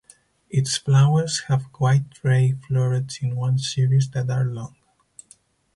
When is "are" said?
4.31-4.45